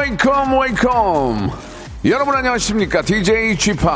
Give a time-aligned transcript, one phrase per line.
[0.00, 1.50] Welcome, welcome, welcome.
[2.06, 3.02] 여러분 안녕하십니까?
[3.02, 3.86] DJ Chip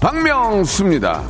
[0.00, 1.22] 박명수입니다.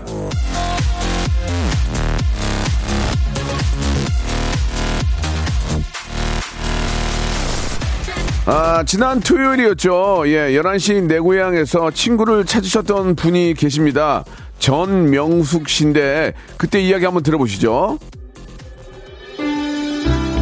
[8.47, 10.25] 아, 지난 토요일이었죠.
[10.29, 14.25] 예, 11시 내 고향에서 친구를 찾으셨던 분이 계십니다.
[14.59, 17.99] 전명숙 씨인데, 그때 이야기 한번 들어보시죠.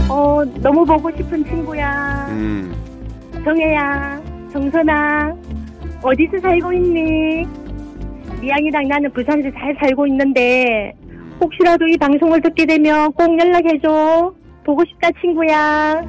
[0.08, 2.28] 어, 너무 보고 싶은 친구야.
[2.30, 2.91] 음,
[3.44, 4.20] 정혜야,
[4.52, 5.34] 정선아,
[6.02, 7.44] 어디서 살고 있니?
[8.40, 10.92] 미양이랑 나는 부산에서 잘 살고 있는데,
[11.40, 14.32] 혹시라도 이 방송을 듣게 되면 꼭 연락해줘.
[14.64, 16.02] 보고 싶다, 친구야.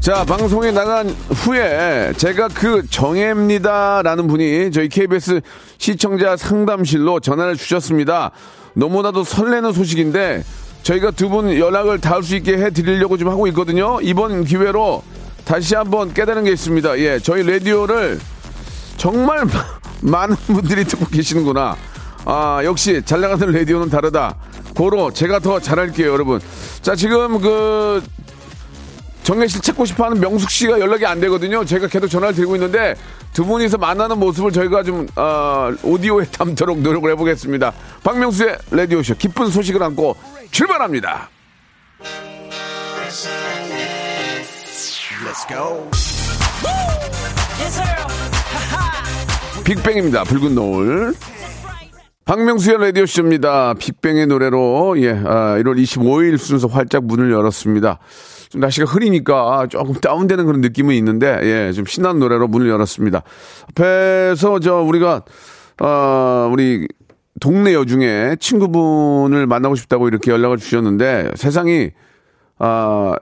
[0.00, 5.40] 자, 방송에 나간 후에 제가 그 정혜입니다라는 분이 저희 KBS
[5.78, 8.30] 시청자 상담실로 전화를 주셨습니다.
[8.74, 10.44] 너무나도 설레는 소식인데
[10.82, 13.98] 저희가 두 분 연락을 닿을 수 있게 해 드리려고 좀 하고 있거든요.
[14.02, 15.02] 이번 기회로
[15.44, 16.98] 다시 한번 깨달은 게 있습니다.
[16.98, 18.20] 예, 저희 라디오를
[18.96, 19.44] 정말
[20.02, 21.76] 많은 분들이 듣고 계시는구나.
[22.26, 24.34] 아, 역시 잘 나가는 라디오는 다르다.
[24.74, 26.40] 고로 제가 더 잘할게요, 여러분.
[26.82, 28.02] 자, 지금 그
[29.24, 31.64] 정혜 씨 찾고 싶어 하는 명숙 씨가 연락이 안 되거든요.
[31.64, 32.94] 제가 계속 전화를 드리고 있는데
[33.32, 37.72] 두 분이서 만나는 모습을 저희가 좀, 어, 오디오에 담도록 노력을 해보겠습니다.
[38.04, 40.14] 박명수의 라디오 쇼 기쁜 소식을 안고
[40.50, 41.30] 출발합니다.
[49.64, 50.24] 빅뱅입니다.
[50.24, 51.14] 붉은 노을.
[52.26, 53.74] 박명수의 라디오쇼입니다.
[53.74, 57.98] 빅뱅의 노래로, 예, 아, 1월 25일 순서 활짝 문을 열었습니다.
[58.54, 63.24] 좀 날씨가 흐리니까 조금 다운되는 그런 느낌은 있는데, 예, 좀 신나는 노래로 문을 열었습니다.
[63.70, 65.22] 앞에서 저, 우리가,
[65.80, 66.86] 어, 우리
[67.40, 71.90] 동네 여중에 친구분을 만나고 싶다고 이렇게 연락을 주셨는데, 세상이,
[72.60, 73.16] 아,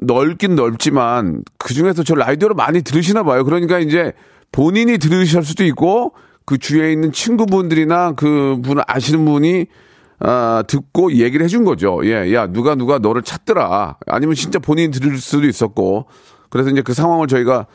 [0.00, 3.44] 넓긴 넓지만, 그 중에서 저 라디오를 많이 들으시나 봐요.
[3.44, 4.14] 그러니까 이제
[4.52, 6.14] 본인이 들으실 수도 있고,
[6.46, 9.66] 그 주위에 있는 친구분들이나 그 분을 아시는 분이
[10.18, 12.00] 아, 듣고 얘기를 해준 거죠.
[12.04, 13.98] 예, 야, 누가 누가 너를 찾더라.
[14.06, 16.06] 아니면 진짜 본인이 들을 수도 있었고.
[16.48, 17.66] 그래서 이제 그 상황을 저희가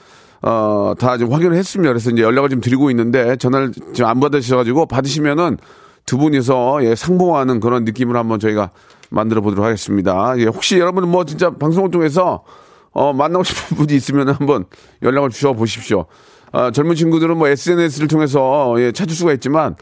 [0.42, 1.90] 어, 다좀 확인을 했습니다.
[1.92, 5.58] 그래서 이제 연락을 좀 드리고 있는데 전화를 지금 안 받으셔가지고 받으시면은
[6.06, 8.72] 두 분이서 예, 상봉하는 그런 느낌을 한번 저희가
[9.12, 10.34] 만들어 보도록 하겠습니다.
[10.38, 12.44] 예, 혹시 여러분 뭐 진짜 방송을 통해서
[12.92, 14.66] 어, 만나고 싶은 분이 있으면 한번
[15.04, 16.06] 연락을 주셔 보십시오.
[16.52, 19.76] 아, 젊은 친구들은 뭐 SNS를 통해서 예, 찾을 수가 있지만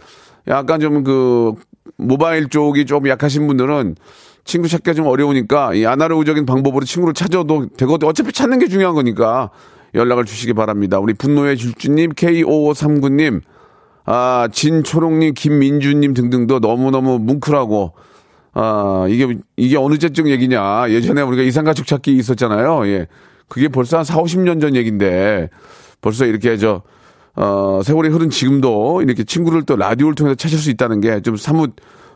[0.47, 1.53] 약간 좀 그
[2.00, 3.96] 모바일 쪽이 좀 약하신 분들은
[4.46, 8.08] 친구 찾기가 좀 어려우니까 이 아날로그적인 방법으로 친구를 찾아도 되거든.
[8.08, 9.52] 어차피 찾는 게 중요한 거니까
[9.94, 11.00] 연락을 주시기 바랍니다.
[11.00, 13.42] 우리 분노의 질주님, K5539님,
[14.06, 17.94] 아, 진초롱님, 김민주님 등등도 너무너무 뭉클하고,
[18.54, 20.90] 아, 이게, 이게 어느 때적 얘기냐.
[20.90, 22.88] 예전에 우리가 이상가족 찾기 있었잖아요.
[22.88, 23.08] 예.
[23.48, 25.50] 그게 벌써 한 4, 50년 전 얘기인데,
[26.02, 26.82] 벌써 이렇게 저,
[27.40, 31.72] 어, 세월이 흐른 지금도 이렇게 친구를 또 라디오를 통해서 찾을 수 있다는 게 좀 사뭇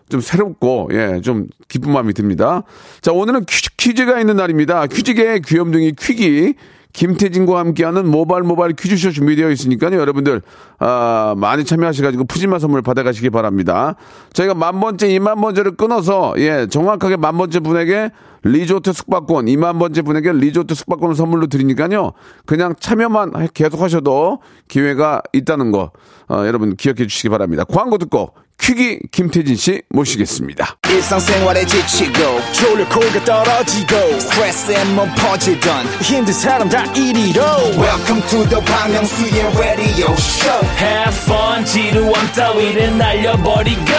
[0.10, 2.64] 좀 새롭고, 예, 좀 기쁜 마음이 듭니다.
[3.02, 4.86] 자, 오늘은 퀴즈, 퀴즈가 있는 날입니다.
[4.88, 6.56] 퀴즈계의 귀염둥이 퀴기.
[6.94, 10.00] 김태진과 함께하는 모바일 모바일 퀴즈쇼 준비되어 있으니까요.
[10.00, 10.42] 여러분들,
[10.80, 13.96] 아, 많이 참여하셔가지고 푸짐한 선물 받아가시기 바랍니다.
[14.34, 18.12] 저희가 만 번째, 이만 번째를 끊어서, 예, 정확하게 만 번째 분에게
[18.44, 22.12] 리조트 숙박권, 이만 번째 분에게 리조트 숙박권을 선물로 드리니까요.
[22.46, 25.92] 그냥 참여만 계속 하셔도 기회가 있다는 거,
[26.30, 27.64] 어, 여러분 기억해 주시기 바랍니다.
[27.64, 30.78] 광고 듣고 퀴기 김태진 씨 모시겠습니다.
[30.90, 37.44] 일상생활에 지치고, 졸려 코가 떨어지고, 스트레스에 몸 퍼지던, 힘든 사람 다 이리로.
[37.78, 40.66] welcome to the Bang Myung-soo's radio show.
[40.78, 43.92] Have fun 지루함 따위를 날려버리고.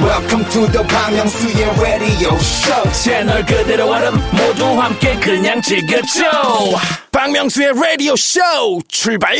[0.00, 2.92] Welcome to the Bang Myung-soo's radio show.
[2.92, 6.22] 채널 그대로 얼음 모두 함께 그냥 즐겨줘.
[7.12, 8.40] 박명수의 라디오 쇼
[8.88, 9.34] 출발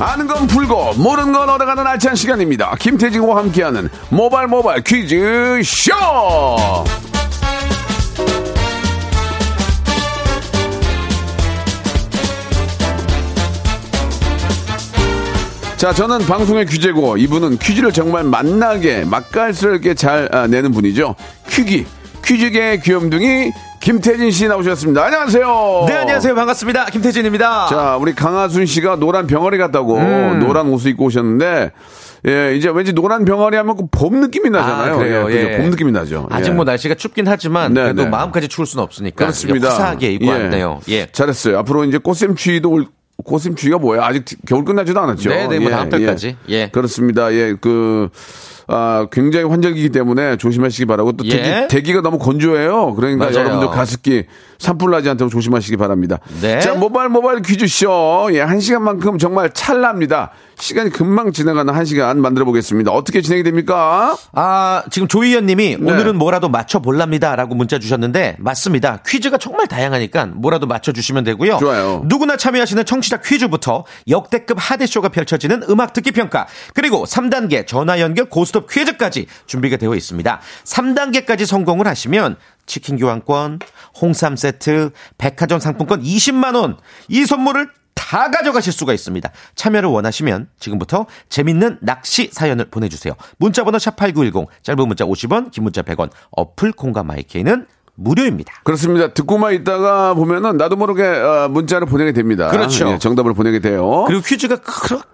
[0.00, 2.76] 아는 건 풀고 모르는 건 얻어가는 알찬 시간입니다.
[2.78, 5.92] 김태진과 함께하는 모바일 모바일 퀴즈 쇼.
[15.76, 21.14] 자, 저는 방송의 퀴즈고 이분은 퀴즈를 정말 맛나게 맛깔스럽게 잘 아, 내는 분이죠.
[21.48, 21.86] 퀴기
[22.24, 23.52] 퀴즈계의 귀염둥이
[23.88, 25.02] 김태진 씨 나오셨습니다.
[25.02, 25.84] 안녕하세요.
[25.88, 26.34] 네, 안녕하세요.
[26.34, 26.84] 반갑습니다.
[26.90, 27.68] 김태진입니다.
[27.70, 30.40] 자, 우리 강하순 씨가 노란 병아리 같다고 음.
[30.40, 31.72] 노란 옷을 입고 오셨는데,
[32.26, 34.92] 예, 이제 왠지 노란 병아리 하면 그봄 느낌이 나잖아요.
[34.92, 35.26] 아, 그래요?
[35.30, 35.54] 예?
[35.54, 35.56] 예.
[35.56, 36.28] 봄 느낌이 나죠.
[36.30, 36.54] 아직 예.
[36.54, 38.10] 뭐 날씨가 춥긴 하지만 네, 그래도 네.
[38.10, 39.70] 마음까지 추울 수는 없으니까 그렇습니다.
[39.70, 40.30] 화사하게 입고 예.
[40.32, 40.80] 왔네요.
[40.90, 41.06] 예.
[41.10, 41.56] 잘했어요.
[41.60, 42.84] 앞으로 이제 꽃샘추위도 올,
[43.24, 44.04] 꽃샘추위가 뭐야?
[44.04, 45.30] 아직 겨울 끝나지도 않았죠.
[45.30, 46.36] 네, 네, 뭐 다음 달까지.
[46.50, 46.68] 예.
[46.68, 47.32] 그렇습니다.
[47.32, 48.10] 예, 그,
[48.68, 51.66] 아, 굉장히 환절기이기 때문에 조심하시기 바라고 또 예.
[51.70, 52.94] 대기, 가 너무 건조해요.
[52.94, 53.38] 그러니까 맞아요.
[53.38, 54.24] 여러분들 가습기
[54.58, 56.18] 산불 나지 않도록 조심하시기 바랍니다.
[56.40, 56.58] 네.
[56.60, 58.30] 자, 모바일 모바일 퀴즈쇼.
[58.32, 60.32] 예, 한 시간만큼 정말 찰납니다.
[60.58, 62.90] 시간이 금방 지나가는 한 시간 만들어 보겠습니다.
[62.90, 64.16] 어떻게 진행이 됩니까?
[64.32, 65.92] 아, 지금 조희연 님이 네.
[65.92, 67.36] 오늘은 뭐라도 맞춰볼랍니다.
[67.36, 68.98] 라고 문자 주셨는데, 맞습니다.
[69.06, 71.58] 퀴즈가 정말 다양하니까 뭐라도 맞춰주시면 되고요.
[71.58, 72.02] 좋아요.
[72.06, 78.68] 누구나 참여하시는 청취자 퀴즈부터 역대급 하대쇼가 펼쳐지는 음악 듣기 평가, 그리고 3단계 전화 연결 고스톱
[78.68, 80.40] 퀴즈까지 준비가 되어 있습니다.
[80.64, 82.36] 3단계까지 성공을 하시면
[82.68, 83.58] 치킨 교환권,
[84.00, 86.76] 홍삼 세트, 백화점 상품권 20만원,
[87.08, 89.28] 이 선물을 다 가져가실 수가 있습니다.
[89.56, 93.14] 참여를 원하시면 지금부터 재밌는 낚시 사연을 보내주세요.
[93.38, 97.66] 문자번호 샵8910, 짧은 문자 50원, 긴 문자 100원, 어플 콩과 마이케이는
[97.96, 98.60] 무료입니다.
[98.62, 99.12] 그렇습니다.
[99.12, 102.48] 듣고만 있다가 보면은 나도 모르게 어, 문자를 보내게 됩니다.
[102.48, 102.92] 그렇죠.
[102.92, 104.04] 예, 정답을 보내게 돼요.
[104.06, 105.04] 그리고 퀴즈가 그렇게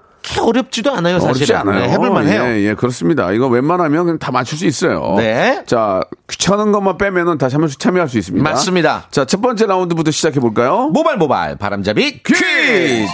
[0.41, 1.35] 어렵지도 않아요, 사실은.
[1.37, 1.81] 어렵지 않아요.
[1.81, 2.45] 네, 해볼만 해요.
[2.47, 3.33] 예, 예, 그렇습니다.
[3.33, 5.15] 이거 웬만하면 그냥 다 맞출 수 있어요.
[5.17, 5.63] 네.
[5.67, 8.49] 자, 귀찮은 것만 빼면은 다 참여, 참여할 수 있습니다.
[8.49, 9.09] 맞습니다.
[9.11, 10.91] 자, 첫 번째 라운드부터 시작해 볼까요?
[10.93, 13.07] 모발 모발 바람잡이 퀴즈!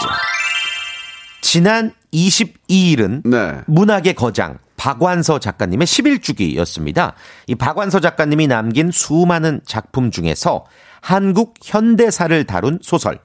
[1.42, 3.60] 지난 22일은 네.
[3.66, 7.12] 문학의 거장 박완서 작가님의 11주기였습니다.
[7.46, 10.64] 이 박완서 작가님이 남긴 수많은 작품 중에서
[11.00, 13.18] 한국 현대사를 다룬 소설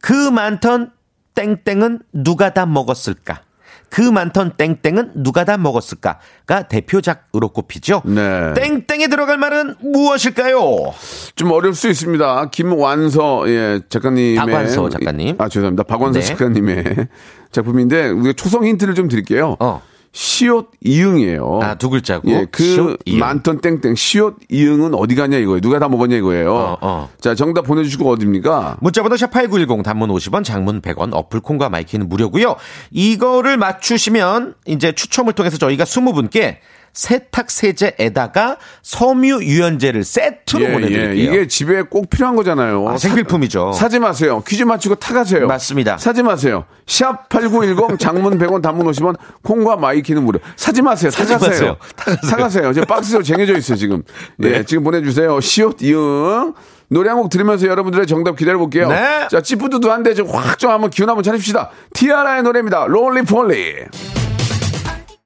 [0.00, 0.92] 그 많던
[1.38, 3.42] 땡땡은 누가 다 먹었을까?
[3.90, 8.02] 그 많던 땡땡은 누가 다 먹었을까가 대표작으로 꼽히죠.
[8.04, 8.54] 네.
[8.54, 10.92] 땡땡에 들어갈 말은 무엇일까요?
[11.36, 12.50] 좀 어려울 수 있습니다.
[12.50, 15.36] 김완서 예, 작가님의 박완서 작가님.
[15.38, 15.84] 아, 죄송합니다.
[15.84, 16.26] 박완서 네.
[16.26, 16.84] 작가님의
[17.52, 19.56] 작품인데 우리가 초성 힌트를 좀 드릴게요.
[19.60, 19.80] 어.
[20.12, 21.60] 시옷 이응이에요.
[21.62, 22.30] 아, 두 글자고.
[22.30, 22.98] 예, 그 시옷.
[23.06, 25.60] 많던 땡땡 시옷 이응은 어디 가냐 이거예요.
[25.60, 26.52] 누가 다 먹었냐 이거예요.
[26.52, 27.10] 어, 어.
[27.20, 28.78] 자, 정답 보내 주시고 어디입니까?
[28.80, 32.56] 문자 번호 샵8910 단문 50원 장문 100원 어플 콩과 마이키는 무료고요.
[32.90, 36.56] 이거를 맞추시면 이제 추첨을 통해서 저희가 20분께
[36.98, 41.32] 세탁 세제에다가 섬유 유연제를 세트로 보내드릴게요.
[41.32, 42.88] 이게 집에 꼭 필요한 거잖아요.
[42.88, 43.70] 아, 생필품이죠.
[43.70, 44.42] 사, 지 마세요.
[44.44, 45.46] 퀴즈 맞추고 타가세요.
[45.46, 45.96] 맞습니다.
[45.98, 46.64] 사지 마세요.
[46.88, 49.14] 샵 8910 장문 100원 단문 50원
[49.44, 50.40] 콩과 마이키는 무료.
[50.56, 51.12] 사지 마세요.
[51.12, 51.76] 사지 타가세요.
[52.04, 52.16] 마세요.
[52.28, 52.72] 사가세요.
[52.72, 54.02] 제 박스로 쟁여져 있어요, 지금.
[54.42, 54.64] 예, 네.
[54.64, 55.40] 지금 보내주세요.
[55.40, 56.52] 시옷 이응.
[56.88, 58.88] 노래 한 곡 들으면서 여러분들의 정답 기다려볼게요.
[58.88, 59.28] 네.
[59.30, 61.70] 자, 찌뿌두두한데 좀 확 좀 한번 기운 한번 차립시다.
[61.94, 62.86] 티아라의 노래입니다.
[62.88, 64.27] Roly-Poly.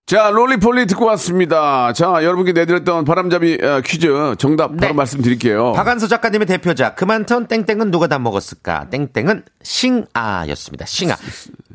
[0.05, 1.93] 자, Roly-Poly 듣고 왔습니다.
[1.93, 4.93] 자, 여러분께 내드렸던 바람잡이 어, 퀴즈 정답 바로 네.
[4.93, 5.73] 말씀드릴게요.
[5.73, 8.89] 박완서 작가님의 대표작 그 많던 땡땡은 누가 다 먹었을까?
[8.91, 10.87] 땡땡은 싱아였습니다.
[10.87, 11.17] 싱아.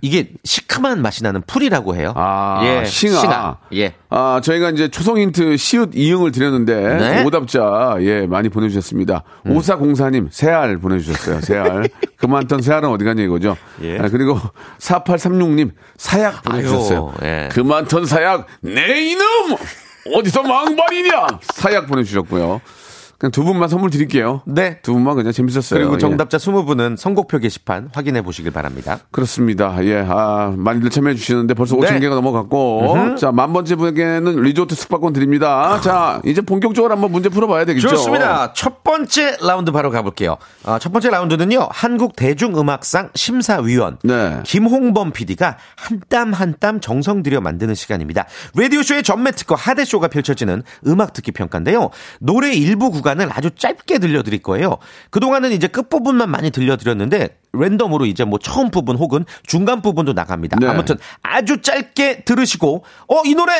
[0.01, 2.13] 이게 시큼한 맛이 나는 풀이라고 해요.
[2.15, 3.57] 아, 예, 싱아.
[3.73, 3.93] 예.
[4.09, 7.23] 아, 저희가 이제 초성 힌트 시읒 이응을 드렸는데 네.
[7.23, 9.23] 오답자 예 많이 보내 주셨습니다.
[9.47, 9.55] 음.
[9.55, 11.41] 오사공사님 새알 보내 주셨어요.
[11.41, 11.89] 새알.
[12.17, 13.57] 그만던 새알은 어디 갔냐 이거죠.
[13.81, 13.97] 예.
[13.97, 14.39] 아, 그리고
[14.79, 17.13] 4836님 사약 보내 주셨어요.
[17.21, 17.49] 아유, 예.
[17.51, 19.23] 그만던 사약 내 이놈
[20.15, 22.61] 어디서 망발이냐 사약 보내주셨고요.
[23.17, 24.41] 그냥 두 분만 선물 드릴게요.
[24.45, 24.79] 네.
[24.81, 25.79] 두 분만 그냥 재밌었어요.
[25.79, 25.97] 그리고 예.
[25.97, 28.99] 정답자 20분은 선곡표 게시판 확인해 보시길 바랍니다.
[29.11, 29.75] 그렇습니다.
[29.85, 31.87] 예, 아, 많이들 참여해 주시는데 벌써 네.
[31.87, 33.15] 5천 개가 넘어갔고.
[33.17, 35.81] 자, 만 번째 분에게는 리조트 숙박권 드립니다.
[35.81, 37.87] 자, 이제 본격적으로 한번 문제 풀어봐야 되겠죠.
[37.89, 38.53] 좋습니다.
[38.53, 40.37] 첫 번째 라운드 바로 가볼게요.
[40.63, 44.39] 아, 첫 번째 라운드는요, 한국 대중음악상 심사위원 네.
[44.43, 48.25] 김홍범 PD가 한 땀 한 땀 정성 들여 만드는 시간입니다.
[48.55, 51.89] 라디오쇼의 전매 특허 하대쇼가 펼쳐지는 음악 듣기 평가인데요.
[52.19, 54.77] 노래 일부 구간 을 아주 짧게 들려드릴 거예요.
[55.09, 60.57] 그동안은 이제 끝부분만 많이 들려드렸는데, 랜덤으로 이제 뭐 처음 부분 혹은 중간 부분도 나갑니다.
[60.59, 60.67] 네.
[60.67, 63.53] 아무튼 아주 짧게 들으시고, 어, 이 노래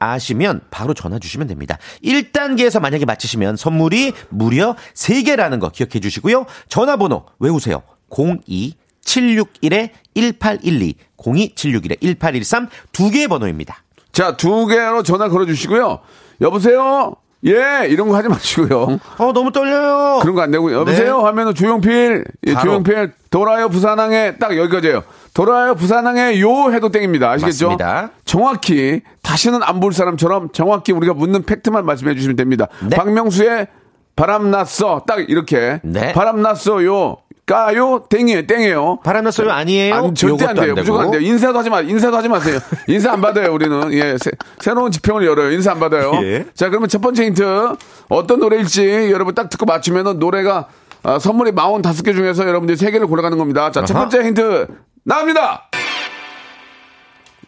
[0.00, 1.76] 아시면 바로 전화 주시면 됩니다.
[2.02, 6.46] 1단계에서 만약에 맞히시면 선물이 무려 3개라는 거 기억해 주시고요.
[6.68, 7.82] 전화번호 외우세요.
[8.10, 13.84] 02-761-1812, 02-761-1813 두 개의 번호입니다.
[14.10, 16.00] 자, 두 개로 전화 걸어 주시고요.
[16.40, 17.14] 여보세요?
[17.46, 18.98] 예, 이런 거 하지 마시고요.
[19.18, 20.18] 어, 너무 떨려요.
[20.20, 21.18] 그런 거 안 되고, 여보세요?
[21.18, 21.24] 네.
[21.24, 22.70] 하면은 조용필, 예, 바로.
[22.70, 25.02] 조용필, 돌아요 부산항에 딱 여기까지예요.
[25.32, 27.30] 돌아요 부산항에 요 해도 땡입니다.
[27.30, 27.66] 아시겠죠?
[27.68, 28.10] 맞습니다.
[28.24, 32.66] 정확히 다시는 안 볼 사람처럼 정확히 우리가 묻는 팩트만 말씀해 주시면 됩니다.
[32.86, 32.94] 네.
[32.96, 33.68] 박명수의
[34.16, 35.04] 바람 났어.
[35.06, 35.80] 딱 이렇게.
[35.82, 36.12] 네.
[36.12, 37.16] 바람 났어요.
[37.50, 38.04] 까요?
[38.08, 39.00] 땡이에요, 땡이에요.
[39.02, 39.94] 바람났어요 아니에요?
[39.96, 40.72] 아니, 절대 안 돼요.
[40.72, 41.20] 무조건 안 돼요.
[41.20, 41.80] 인사도 하지 마.
[41.80, 42.60] 인사도 하지 마세요.
[42.86, 43.92] 인사 안 받아요, 우리는.
[43.92, 44.16] 예.
[44.60, 45.50] 새, 로운 지평을 열어요.
[45.50, 46.12] 인사 안 받아요.
[46.22, 46.46] 예.
[46.54, 47.76] 자, 그러면 첫 번째 힌트.
[48.08, 50.68] 어떤 노래일지 여러분 딱 듣고 맞추면은 노래가
[51.02, 53.72] 아, 선물이 45개 중에서 여러분들이 3개를 골라가는 겁니다.
[53.72, 54.08] 자, 첫 아하.
[54.08, 54.66] 번째 힌트
[55.02, 55.68] 나옵니다.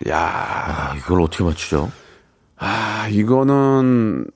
[0.09, 1.93] 야, 아, 이걸 어떻게 맞추죠?
[2.57, 4.27] 아, 이거는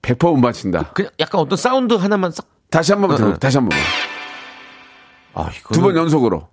[0.00, 0.92] 100%못 맞힌다.
[0.94, 2.46] 그냥 약간 어떤 사운드 하나만 싹.
[2.70, 3.28] 다시 한 번만 들어.
[3.28, 3.36] 어, 어.
[3.36, 3.78] 다시 한 번만.
[5.34, 6.48] 아, 이거 두번 연속으로.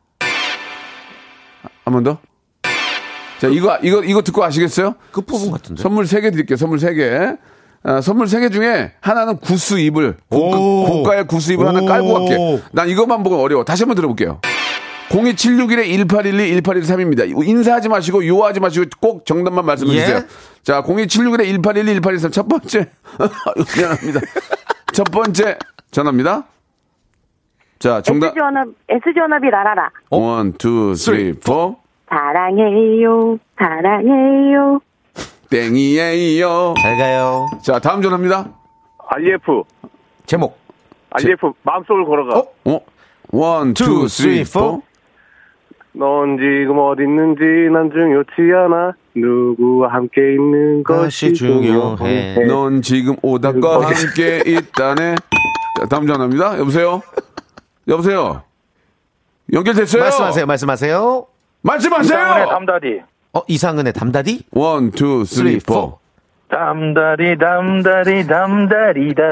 [1.85, 2.17] 한 번 더.
[3.39, 4.95] 자, 이거, 이거, 이거 듣고 아시겠어요?
[5.11, 5.81] 끝부분 같은데.
[5.81, 6.57] 선물 3개 드릴게요.
[6.57, 7.37] 선물 3개.
[7.83, 10.17] 아, 선물 3개 중에 하나는 구스 이불.
[10.29, 10.85] 고가, 오.
[10.85, 11.85] 고가의 구스 이불 하나 오.
[11.85, 12.63] 깔고 갈게.
[12.71, 13.63] 난 이것만 보고 어려워.
[13.63, 14.41] 다시 한번 들어볼게요.
[15.09, 17.47] 02761-1812, 1813입니다.
[17.47, 19.99] 인사하지 마시고, 요하지 마시고, 꼭 정답만 말씀해 예.
[20.01, 20.21] 주세요.
[20.63, 22.31] 자, 02761-1812, 1813.
[22.31, 22.89] 첫 번째.
[23.77, 24.19] 미안합니다.
[24.91, 25.57] 첫 번째
[25.91, 26.47] 전화입니다.
[27.79, 28.29] 자, 정답.
[28.29, 29.89] S전압, S전압이 날아라.
[30.09, 30.17] 어?
[30.17, 31.77] 원, 투, 쓰리, 포.
[32.09, 34.79] 사랑해요, 사랑해요.
[35.49, 36.73] 땡이에요.
[36.81, 37.47] 잘 가요.
[37.61, 38.47] 자, 다음 전화입니다.
[39.09, 39.63] R.ef,
[40.25, 40.57] 제목.
[41.11, 42.39] R.ef, 마음속을 걸어가.
[42.39, 42.45] 어?
[42.65, 42.79] 어?
[43.31, 44.81] one, two, three, four.
[45.93, 47.41] 넌 지금 어디 있는지
[47.71, 48.93] 난 중요치 않아.
[49.15, 51.95] 누구와 함께 있는 것이 중요해.
[51.97, 52.45] 중요해.
[52.45, 55.15] 넌 지금 오다가 함께 있다네.
[55.79, 56.59] 자, 다음 전화입니다.
[56.59, 57.01] 여보세요?
[57.87, 58.43] 여보세요?
[59.53, 60.03] 연결됐어요?
[60.03, 61.27] 말씀하세요, 말씀하세요.
[61.61, 62.47] 말씀하세요!
[62.49, 63.01] 담다디.
[63.33, 64.43] 어, 이상은의 담다디?
[64.51, 65.99] 원, 투, 쓰리, 포.
[66.49, 69.23] 담다리, 담다리, 담다리다.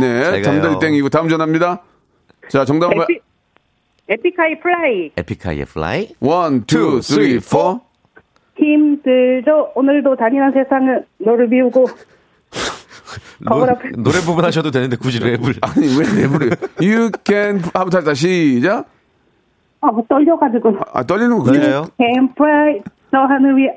[0.00, 0.42] 네.
[0.42, 1.82] 잠들이 땡이고 다음 전화입니다.
[2.48, 3.02] 자, 정답은?
[3.02, 3.20] 에피,
[4.08, 5.10] 에픽하이 플라이.
[5.16, 6.08] 에픽하이의 플라이.
[6.20, 7.80] 원, 투, 쓰리, 포.
[8.58, 9.72] 힘들죠.
[9.74, 11.86] 오늘도 잔인한 세상은 너를 비우고.
[13.46, 13.88] 거울 노, 앞에.
[13.96, 15.58] 노래 부분 하셔도 되는데 굳이 랩을.
[15.62, 16.58] 아니, 왜 랩을.
[16.82, 17.60] You can.
[17.72, 18.86] 한번 다시, 다시, 시작.
[19.80, 20.76] 아, 떨려가지고.
[20.92, 21.44] 아, 떨리는 거.
[21.44, 21.86] 그래요?
[21.98, 22.82] Can fly.
[23.10, 23.74] 저 하늘 위에.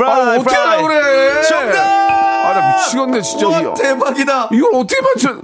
[0.00, 1.42] 아, 아, 어떻게 하라 그래?
[1.42, 1.76] 정답!
[1.78, 3.48] 아, 나 미치겠네, 진짜.
[3.48, 3.74] 와, 이거.
[3.74, 4.48] 대박이다.
[4.52, 5.40] 이걸 어떻게 맞춰?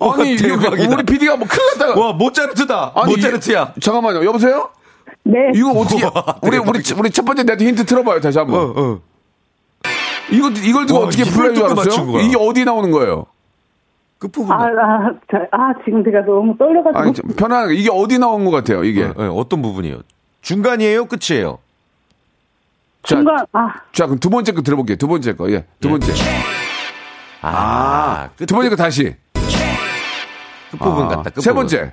[0.00, 0.94] 아니, 대박이다.
[0.94, 1.98] 우리 PD가 뭐 큰일 났다가.
[2.00, 2.92] 와, 모짜르트다.
[2.94, 3.72] 아니, 모짜르트야.
[3.76, 4.24] 이- 잠깐만요.
[4.26, 4.68] 여보세요?
[5.24, 5.38] 네.
[5.54, 6.04] 이거 어떻게.
[6.04, 8.72] 우와, 우리, 우리, 우리 첫 번째 내한테 힌트 틀어봐요, 다시 한 번.
[8.76, 9.00] 어.
[10.30, 11.24] 이거, 이걸 두고 와, 어떻게?
[11.24, 12.22] 거야.
[12.22, 13.26] 이게 어디 나오는 거예요?
[14.18, 14.52] 끝부분.
[14.52, 16.98] 아, 아, 저, 아, 지금 제가 너무 떨려가지고.
[16.98, 17.74] 아니, 편안하게.
[17.74, 19.04] 이게 어디 나온 것 같아요, 이게.
[19.04, 20.00] 어, 어, 어떤 부분이에요?
[20.42, 21.06] 중간이에요?
[21.06, 21.58] 끝이에요?
[23.04, 24.96] 자, 중간, 아, 자, 그럼 두 번째 거 들어볼게요.
[24.96, 25.50] 두 번째 거.
[25.50, 25.64] 예.
[25.80, 26.12] 두 번째.
[27.42, 29.14] 아, 끝, 두 번째 거 다시.
[30.72, 31.22] 끝부분 아, 같다.
[31.30, 31.42] 끝부분.
[31.42, 31.92] 세 번째.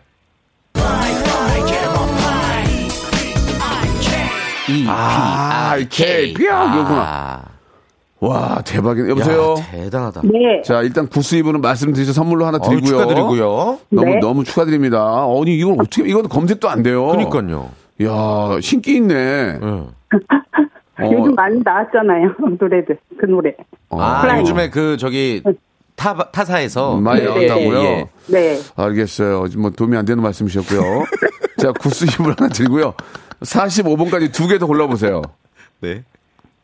[4.67, 6.33] E, 아, P, I, K.
[6.33, 7.44] 삐약, 이거구나.
[8.25, 9.09] 아, 와, 대박이네.
[9.09, 9.55] 여보세요?
[9.59, 10.21] 야, 대단하다.
[10.23, 10.61] 네.
[10.63, 12.13] 자, 일단 구스 이브는 말씀드리죠.
[12.13, 12.85] 선물로 하나 드리고요.
[12.87, 13.79] 축하드리고요.
[13.89, 14.19] 너무, 네.
[14.19, 15.25] 너무 축하드립니다.
[15.25, 17.07] 아니, 이걸 어떻게, 이건 검색도 안 돼요.
[17.07, 17.69] 그니까요.
[18.03, 19.13] 야 신기 있네.
[19.61, 19.87] 응.
[20.97, 22.35] 어, 요즘 많이 나왔잖아요.
[22.59, 22.97] 노래들.
[23.19, 23.53] 그 노래.
[23.89, 24.39] 어, 아, 플라이.
[24.41, 25.41] 요즘에 그, 저기,
[25.95, 26.97] 타, 타사에서.
[26.97, 27.79] 많이 네, 나온다고요?
[27.83, 28.07] 예, 예.
[28.27, 28.59] 네.
[28.75, 29.45] 알겠어요.
[29.57, 31.03] 뭐 도움이 안 되는 말씀이셨고요.
[31.61, 32.93] 자, 구스 이브를 하나 드리고요.
[33.41, 35.21] 45번까지 두 개 더 골라보세요.
[35.81, 36.03] 네.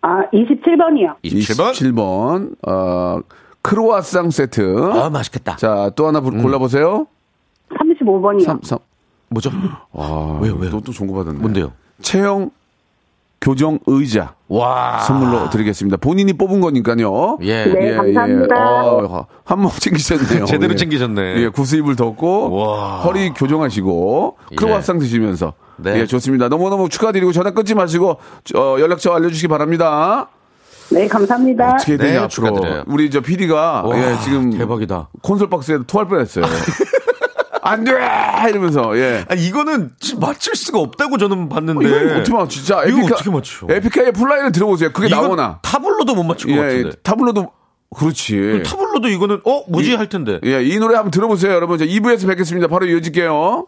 [0.02, 1.16] 아, 27번이요.
[1.24, 1.72] 27번.
[1.72, 3.20] 27번, 어,
[3.62, 4.92] 크로아상 세트.
[4.94, 5.56] 아, 맛있겠다.
[5.58, 7.06] 자, 또 하나 부- 골라보세요.
[7.70, 8.44] 35번이요.
[8.44, 8.80] 3, 3.
[9.30, 9.52] 뭐죠?
[9.94, 10.72] 아, 왜요, 왜요?
[10.72, 11.40] 또, 또 좋은 거 받았네.
[11.40, 11.72] 뭔데요?
[12.02, 12.50] 체형
[13.40, 15.00] 교정 의자 와.
[15.00, 15.98] 선물로 드리겠습니다.
[15.98, 17.38] 본인이 뽑은 거니까요.
[17.42, 17.66] 예.
[17.66, 17.96] 네.
[17.96, 18.56] 감사합니다.
[18.94, 20.46] 어, 한몫 챙기셨네요.
[20.46, 20.76] 제대로 예.
[20.76, 21.36] 챙기셨네.
[21.38, 23.00] 예, goose 이불 덮고 와.
[23.02, 24.56] 허리 교정하시고 예.
[24.56, 25.54] 크로와상 드시면서
[25.84, 26.00] 네.
[26.02, 26.48] 예, 좋습니다.
[26.50, 28.20] 너무너무 축하드리고 전화 끊지 마시고
[28.56, 30.30] 어, 연락처 알려주시기 바랍니다.
[30.92, 31.76] 네, 감사합니다.
[31.76, 32.84] 어떻게 네, 되냐 앞으로 축하드려요.
[32.88, 35.10] 우리 저 PD가 와, 예, 지금 대박이다.
[35.22, 36.46] 콘솔 박스에도 토할 뻔했어요.
[37.64, 37.92] 안 돼!
[38.50, 39.24] 이러면서 예.
[39.30, 41.88] 아, 이거는 맞출 수가 없다고 저는 봤는데.
[41.88, 43.68] 이거 어떻게 맞 진짜 이거 에피카, 어떻게 맞춰?
[43.70, 44.92] 에픽하이의 Fly를 들어보세요.
[44.92, 45.60] 그게 나오나?
[45.62, 46.98] 타블로도 못 맞출 것 예, 같은데.
[47.04, 47.52] 타블로도
[47.96, 48.64] 그렇지.
[48.66, 50.40] 타블로도 이거는 어 뭐지 이- 할 텐데.
[50.44, 51.78] 예, 이 노래 한번 들어보세요, 여러분.
[51.78, 52.68] 자, 2부에서 뵙겠습니다.
[52.68, 53.68] 바로 이어질게요.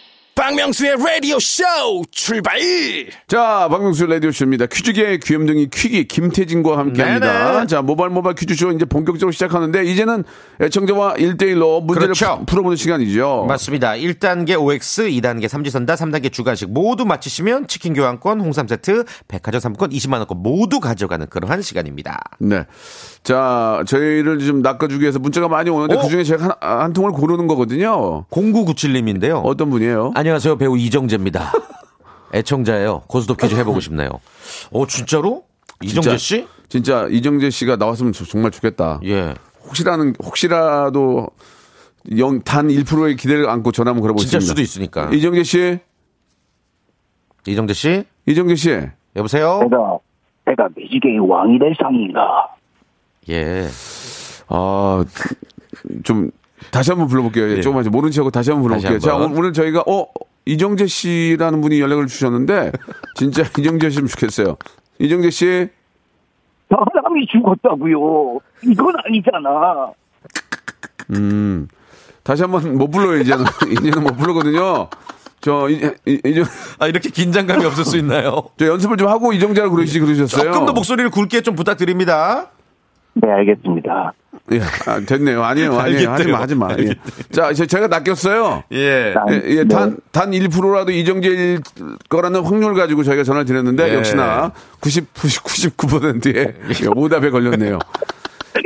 [0.41, 1.63] 박명수의 라디오 쇼
[2.09, 2.59] 출발
[3.27, 4.65] 자, 박명수 라디오 쇼입니다.
[4.65, 7.51] 퀴즈계의 귀염둥이 퀴기 김태진과 함께 합니다.
[7.53, 7.67] 네네.
[7.67, 10.23] 자, 모바일 모바일 퀴즈쇼 이제 본격적으로 시작하는데, 이제는
[10.59, 12.39] 애청자와 1대1로 문제를 그렇죠.
[12.39, 13.45] 푸- 풀어보는 시간이죠.
[13.47, 13.91] 맞습니다.
[13.91, 20.13] 1단계 OX, 2단계 삼지선다, 3단계 주간식 모두 맞히시면 치킨 교환권, 홍삼 세트, 백화점 상품권 20만
[20.17, 22.19] 원권 모두 가져가는 그러한 시간입니다.
[22.39, 22.65] 네.
[23.23, 26.01] 자, 저희를 좀 낚아주기 위해서 문자가 많이 오는데 어?
[26.01, 28.25] 그 중에 제가 한, 한 통을 고르는 거거든요.
[28.31, 29.41] 0997님인데요.
[29.45, 30.13] 어떤 분이에요?
[30.15, 30.57] 안녕하세요.
[30.57, 31.51] 배우 이정재입니다.
[32.33, 33.03] 애청자예요.
[33.07, 34.09] 고스톱 퀴즈 해보고 싶네요.
[34.71, 35.43] 어, 진짜로?
[35.83, 36.47] 이정재 씨?
[36.69, 38.99] 진짜 이정재 씨가 나왔으면 저- 정말 좋겠다.
[39.03, 39.35] 예.
[39.67, 41.27] 혹시라는 혹시라도
[42.17, 44.39] 영, 단 1%의 기대를 안고 전화 한번 걸어보겠습니다.
[44.39, 45.09] 진짜일 수도 있으니까.
[45.13, 45.79] 이정재 씨,
[47.47, 48.03] 이정재 씨?
[48.25, 48.79] 이정재 씨.
[49.15, 49.59] 여보세요?
[49.69, 49.99] 내가
[50.45, 52.21] 내가 매직의 왕이 될 상인가?
[53.31, 53.67] 예.
[54.47, 55.03] 아,
[56.03, 56.31] 좀
[56.69, 57.57] 다시 한번 불러볼게요.
[57.57, 57.61] 예.
[57.61, 58.99] 조금만 모른 척하고 다시 한번 불러볼게요.
[58.99, 59.31] 다시 자, 한번.
[59.31, 60.05] 오늘, 오늘 저희가 어
[60.45, 62.71] 이정재 씨라는 분이 연락을 주셨는데
[63.15, 64.57] 진짜 이정재 씨면 좋겠어요.
[64.99, 65.69] 이정재 씨,
[66.93, 68.39] 사람이 죽었다고요.
[68.63, 69.91] 이건 아니잖아.
[71.11, 71.67] 음,
[72.23, 74.87] 다시 한번 못 불러요 이제는 이제는 못 부르거든요.
[75.41, 76.43] 저 이, 이, 이제
[76.79, 78.49] 아, 이렇게 긴장감이 없을 수 있나요?
[78.57, 80.51] 저 연습을 좀 하고 이정재라고 그러시 그러셨어요.
[80.53, 82.51] 조금 더 목소리를 굵게 좀 부탁드립니다.
[83.13, 84.13] 네 알겠습니다.
[84.53, 85.43] 예, 아, 됐네요.
[85.43, 86.11] 아니에요, 아니에요.
[86.11, 86.69] 하지 마, 하지 마.
[86.79, 86.95] 예.
[87.31, 88.63] 자, 제- 제가 낚였어요.
[88.71, 89.13] 예.
[89.29, 91.59] 예, 예, 단, 단 1%라도 이정재일
[92.09, 93.95] 거라는 확률 가지고 저희가 전화를 드렸는데, 예.
[93.95, 96.53] 역시나 90, 99%의
[96.95, 97.79] 오답에 걸렸네요.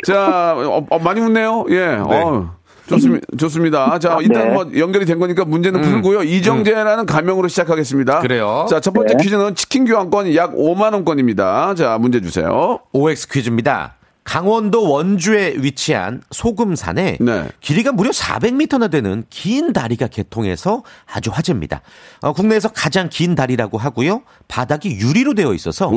[0.05, 1.65] 자, 어, 어, 많이 웃네요.
[1.69, 2.55] 예, 어,
[2.87, 3.25] 좋습니다.
[3.37, 3.99] 좋습니다.
[3.99, 4.53] 자, 일단 네.
[4.53, 6.23] 뭐 연결이 된 거니까 문제는 풀고요.
[6.23, 8.17] 이정재라는 가명으로 시작하겠습니다.
[8.19, 8.21] 음.
[8.21, 8.65] 그래요.
[8.69, 11.73] 자, 첫 번째 퀴즈는 치킨 교환권 약 5만 원권입니다.
[11.75, 12.79] 자, 문제 주세요.
[12.93, 13.95] OX 퀴즈입니다.
[14.25, 17.47] 강원도 원주에 위치한 소금산에 네.
[17.61, 21.81] 길이가 무려 400m나 되는 긴 다리가 개통해서 아주 화제입니다.
[22.21, 24.23] 어, 국내에서 가장 긴 다리라고 하고요.
[24.47, 25.89] 바닥이 유리로 되어 있어서.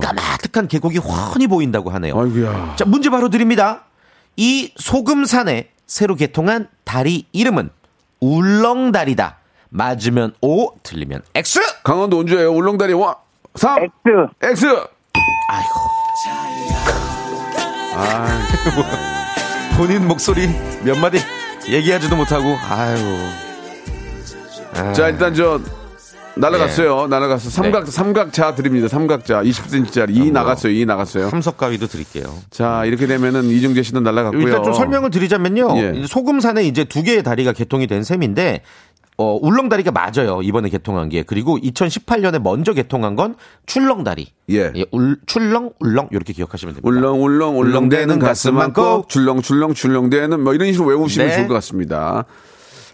[0.00, 2.18] 까마득한 계곡이 훤히 보인다고 하네요.
[2.18, 2.76] 아이고야.
[2.76, 3.82] 자, 문제 바로 드립니다.
[4.36, 7.68] 이 소금산에 새로 개통한 다리 이름은
[8.20, 9.38] 울렁다리다.
[9.70, 11.60] 맞으면 O, 틀리면 X.
[11.82, 12.52] 강원도 원주에요.
[12.52, 13.16] 울렁다리 와,
[13.56, 13.90] 3, X
[14.40, 14.66] X!
[15.48, 17.11] 아이고.
[17.94, 18.46] 아,
[19.76, 20.48] 본인 목소리
[20.84, 21.18] 몇 마디
[21.68, 22.96] 얘기하지도 못하고, 아유.
[24.74, 25.60] 아, 자, 일단 저,
[26.34, 27.02] 날아갔어요.
[27.02, 27.08] 네.
[27.08, 27.50] 날아갔어.
[27.50, 28.88] 삼각, 삼각자 드립니다.
[28.88, 29.42] 삼각자.
[29.42, 30.16] 20cm짜리.
[30.16, 30.72] 이 나갔어요.
[30.72, 31.30] 이 나갔어요.
[31.30, 32.34] 참석 가위도 드릴게요.
[32.50, 34.42] 자, 이렇게 되면은 이정재 씨는 날아갔고요.
[34.42, 35.76] 일단 좀 설명을 드리자면요.
[35.78, 36.06] 예.
[36.06, 38.62] 소금산에 이제 두 개의 다리가 개통이 된 셈인데,
[39.22, 40.40] 어, 울렁다리가 맞아요.
[40.42, 41.22] 이번에 개통한 게.
[41.22, 44.26] 그리고 2018년에 먼저 개통한 건 출렁다리.
[44.50, 44.72] 예.
[44.90, 46.88] 울, 출렁, 울렁, 이렇게 기억하시면 됩니다.
[46.88, 51.34] 울렁, 울렁, 울렁대는 가슴 안고, 출렁, 출렁, 출렁대는 뭐 이런 식으로 외우시면 네.
[51.36, 52.24] 좋을 것 같습니다.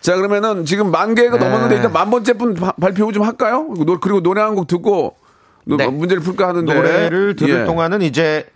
[0.02, 1.44] 자, 그러면은 지금 만 개가 네.
[1.44, 3.68] 넘었는데 일단 만 번째 분 바- 발표 좀 할까요?
[3.86, 5.16] 노- 그리고 노래 한 곡 듣고
[5.64, 5.86] 노- 네.
[5.88, 6.72] 문제를 풀까 하는데.
[6.74, 7.64] 노래를 들을 예.
[7.64, 8.46] 동안은 이제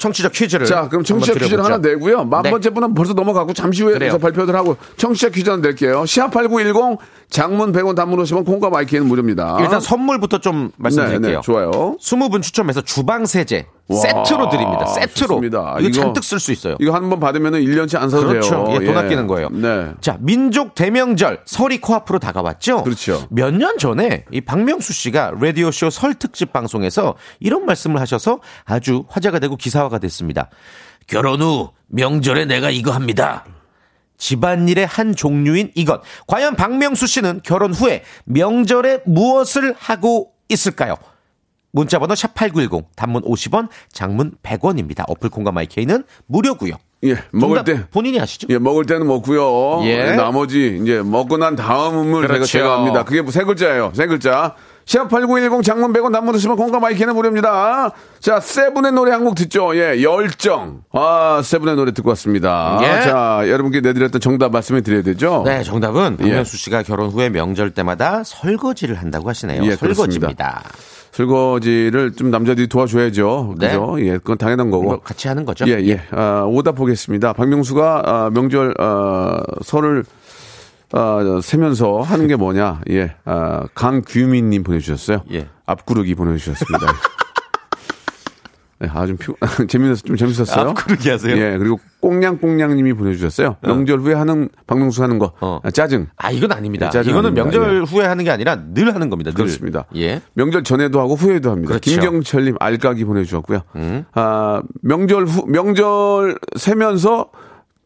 [0.00, 0.66] 청취자 퀴즈를.
[0.66, 1.76] 자, 그럼 청취자 퀴즈를 하나.
[1.76, 2.24] 내고요.
[2.24, 2.50] 만 네.
[2.50, 4.12] 번째 분은 벌써 넘어가고 잠시 후에 그래요.
[4.12, 6.06] 서 발표들 하고 청취자 퀴즈 하나 낼게요.
[6.06, 9.58] 샵 8910 장문 100원 단문 50원 콩과 my K는 무료입니다.
[9.60, 11.20] 일단 선물부터 좀 말씀드릴게요.
[11.20, 11.96] 네, 네, 좋아요.
[12.00, 14.86] 20분 추첨해서 주방 세제 와, 세트로 드립니다.
[14.86, 15.28] 세트로.
[15.28, 15.76] 좋습니다.
[15.80, 16.76] 이거, 이거- 잔뜩 쓸 수 있어요.
[16.80, 18.64] 이거 한 번 받으면 1년치 안 사도 그렇죠.
[18.66, 18.78] 돼요.
[18.80, 19.48] 예, 돈 아끼는 거예요.
[19.50, 19.92] 네.
[20.00, 22.84] 자, 민족 대명절 설이 코앞으로 다가왔죠.
[22.84, 23.26] 그렇죠.
[23.30, 29.04] 몇 년 전에 이 박명수 씨가 라디오 쇼 설 특집 방송에서 이런 말씀을 하셔서 아주
[29.08, 30.48] 화제가 되고 기사화가 됐습니다.
[31.06, 33.44] 결혼 후 명절에 내가 이거 합니다.
[34.18, 36.02] 집안일의 한 종류인 이것.
[36.26, 40.94] 과연 박명수 씨는 결혼 후에 명절에 무엇을 하고 있을까요?
[41.72, 45.04] 문자번호 샵8910 단문 50원 장문 100원입니다.
[45.08, 46.74] 어플 콩과 마이케이는 무료고요.
[47.02, 47.86] 예, 먹을 때.
[47.90, 48.46] 본인이 아시죠?
[48.50, 49.82] 예, 먹을 때는 먹고요.
[49.84, 50.12] 예.
[50.16, 52.44] 나머지 이제 먹고 난 다음을 그렇죠.
[52.44, 53.04] 제가 합니다.
[53.04, 53.92] 그게 세 글자예요.
[53.94, 54.54] 세 글자.
[54.84, 57.92] 샵 8910 장문 100원 단문 50원 콩과 my K는 무료입니다.
[58.18, 59.74] 자, 세븐의 노래 한 곡 듣죠.
[59.76, 60.82] 예, 열정.
[60.92, 62.78] 아, 세븐의 노래 듣고 왔습니다.
[62.82, 62.86] 예.
[63.02, 65.42] 자, 여러분께 내드렸던 정답 말씀해 드려야 되죠?
[65.46, 66.24] 네, 정답은 예.
[66.24, 69.62] 박명수 씨가 결혼 후에 명절 때마다 설거지를 한다고 하시네요.
[69.64, 70.64] 예, 설거지입니다.
[71.12, 73.54] 설거지를 좀 남자들이 도와줘야죠.
[73.58, 73.68] 네.
[73.68, 73.96] 그죠?
[74.00, 74.84] 예, 그건 당연한 거고.
[74.84, 75.66] 뭐 같이 하는 거죠?
[75.68, 76.00] 예, 예.
[76.12, 77.32] 아, 오답 보겠습니다.
[77.32, 80.04] 박명수가 아, 명절 아, 설을
[80.92, 82.80] 아, 세면서 하는 게 뭐냐?
[82.90, 83.14] 예.
[83.24, 85.22] 아, 강규민님 보내주셨어요.
[85.32, 85.48] 예.
[85.66, 86.86] 앞구르기 보내주셨습니다.
[88.80, 89.30] 네, 아, 좀 피,
[89.68, 90.70] 재밌었, 좀 재밌었어요.
[90.70, 91.36] 앞구르기 하세요?
[91.36, 93.56] 예, 그리고 꽁냥꽁냥님이 보내주셨어요.
[93.60, 95.32] 명절 후에 하는 박명수 하는 거.
[95.40, 95.60] 어.
[95.62, 96.06] 아, 짜증.
[96.16, 96.86] 아, 이건 아닙니다.
[96.86, 97.58] 네, 짜증 이거는 아닙니다.
[97.58, 99.30] 명절 후에 하는 게 아니라 늘 하는 겁니다.
[99.32, 99.36] 늘.
[99.36, 99.84] 그렇습니다.
[99.96, 100.22] 예.
[100.32, 101.68] 명절 전에도 하고 후에도 합니다.
[101.68, 101.90] 그렇죠.
[101.90, 103.60] 김경철님 알까기 보내주셨고요.
[103.76, 104.04] 음.
[104.14, 107.30] 아 명절 후 명절 세면서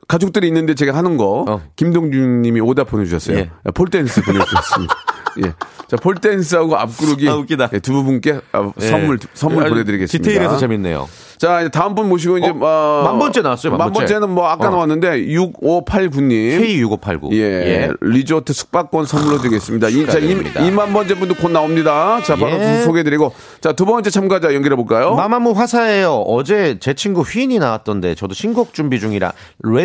[0.08, 1.62] 가족들이 있는데 제가 하는 거 어.
[1.76, 3.38] 김동준 님이 오답 보내주셨어요.
[3.38, 3.50] 예.
[3.74, 4.94] 폴댄스 보내주셨습니다.
[5.44, 5.52] 예.
[5.88, 7.70] 자, 폴댄스하고 앞구르기 아, 웃기다.
[7.72, 8.86] 예, 두 분께 아, 예.
[8.86, 10.22] 선물 선물 보내드리겠습니다.
[10.22, 11.08] 디테일해서 재밌네요.
[11.38, 14.14] 자, 다음 분 모시고 이제 어, 만 번째 나왔어요, 만만 번째.
[14.14, 14.70] 번째 는 뭐 아까 어.
[14.70, 16.60] 나왔는데 6589님.
[17.00, 17.32] K6589.
[17.34, 19.88] 예, 리조트 숙박권 선물로 드리겠습니다.
[19.88, 20.62] 이, 자, 축하드립니다.
[20.64, 22.22] 2, 만 번째 분도 곧 나옵니다.
[22.22, 22.82] 자, 바로 예.
[22.82, 23.32] 소개해드리고.
[23.60, 25.14] 자, 두 번째 참가자 연결해 볼까요?
[25.16, 26.22] 마마무 화사예요.
[26.26, 29.32] 어제 제 친구 휘인이 나왔던데 저도 신곡 준비 중이라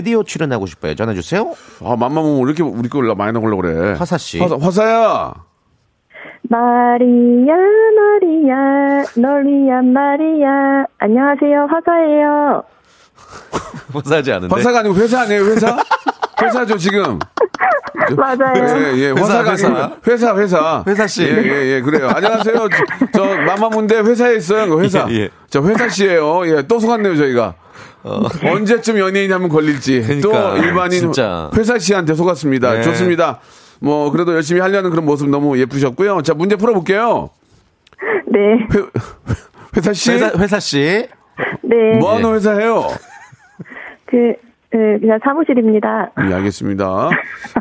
[0.10, 0.96] 라디오 출연하고 싶어요.
[0.96, 1.54] 전화 주세요.
[1.84, 3.94] 아, 맘마무 왜 이렇게 우리 걸 많이 나오려고 그래.
[3.96, 4.40] 화사 씨.
[4.40, 5.34] 화사, 화사야.
[6.50, 7.54] 마리아,
[7.96, 10.86] 마리아, 널 위한 마리아.
[10.98, 12.64] 안녕하세요, 화사예요.
[13.94, 14.56] 화사하지 않은데.
[14.56, 15.78] 화사가 아니고 회사 아니에요, 회사?
[16.42, 17.20] 회사죠, 지금.
[18.18, 18.96] 맞아요.
[18.96, 19.12] 예, 예.
[19.12, 19.68] 회사, 화사가 회사.
[19.68, 20.84] 아니고 회사, 회사.
[20.88, 21.24] 회사 씨.
[21.24, 21.82] 예, 예, 예.
[21.82, 22.10] 그래요.
[22.10, 22.56] 안녕하세요.
[22.56, 22.68] 저,
[23.14, 24.68] 저 마마문데 회사에 있어요.
[24.70, 25.06] 그 회사.
[25.12, 25.30] 예, 예.
[25.50, 26.48] 저 회사 씨예요.
[26.48, 27.54] 예, 또 속았네요, 저희가.
[28.44, 30.02] 언제쯤 연예인이 하면 걸릴지.
[30.02, 31.50] 그러니까, 또 일반인 진짜.
[31.56, 32.74] 회사 씨한테 속았습니다.
[32.76, 32.82] 네.
[32.84, 33.40] 좋습니다.
[33.80, 36.22] 뭐, 그래도 열심히 하려는 그런 모습 너무 예쁘셨고요.
[36.22, 37.30] 자, 문제 풀어볼게요.
[38.32, 38.40] 네,
[38.74, 38.86] 회,
[39.78, 40.12] 회사 씨.
[40.12, 41.08] 회사, 회사 씨.
[41.64, 41.98] 네.
[42.00, 42.88] 뭐 하는 회사예요?
[44.06, 44.34] 그,
[44.72, 46.12] 그, 그냥 사무실입니다.
[46.30, 47.10] 예, 알겠습니다.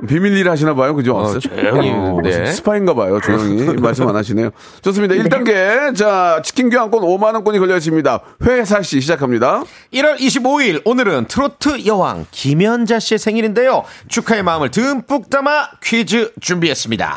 [0.06, 0.94] 비밀 일 하시나 봐요.
[0.94, 1.16] 그죠?
[1.16, 2.46] 어, 조용히 했는데.
[2.46, 3.18] 스파인가 봐요.
[3.20, 3.64] 조용히.
[3.80, 4.50] 말씀 안 하시네요.
[4.82, 5.14] 좋습니다.
[5.14, 5.96] 1단계.
[5.96, 8.20] 자, 치킨 교환권 5만원권이 걸려 있습니다.
[8.44, 9.62] 회사 씨 시작합니다.
[9.94, 13.84] 1월 25일 오늘은 트로트 여왕 김연자 씨의 생일인데요.
[14.08, 17.14] 축하의 마음을 듬뿍 담아 퀴즈 준비했습니다.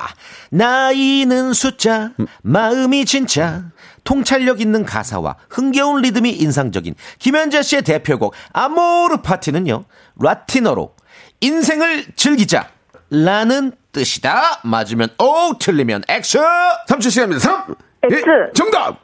[0.52, 2.12] 나이는 숫자,
[2.44, 3.64] 마음이 진짜.
[4.04, 9.84] 통찰력 있는 가사와 흥겨운 리듬이 인상적인 김연자 씨의 대표곡 아모르 파티는요.
[10.20, 10.94] 라틴어로
[11.42, 12.68] 인생을 즐기자
[13.10, 14.62] 라는 뜻이다.
[14.64, 16.40] 맞으면 O, 틀리면 X.
[16.88, 17.40] 3초 시간입니다.
[17.40, 17.76] 3!
[18.04, 18.24] X.
[18.56, 18.98] 정답!